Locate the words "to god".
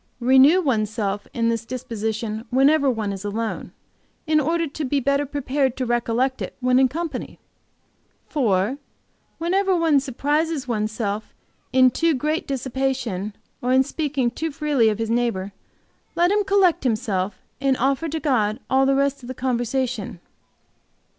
18.09-18.59